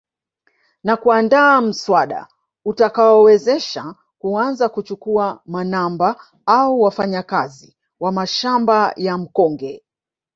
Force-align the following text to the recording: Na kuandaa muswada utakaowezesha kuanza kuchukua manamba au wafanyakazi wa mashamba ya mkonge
Na 0.85 0.95
kuandaa 0.97 1.61
muswada 1.61 2.27
utakaowezesha 2.65 3.95
kuanza 4.19 4.69
kuchukua 4.69 5.41
manamba 5.45 6.15
au 6.45 6.81
wafanyakazi 6.81 7.77
wa 7.99 8.11
mashamba 8.11 8.93
ya 8.97 9.17
mkonge 9.17 9.83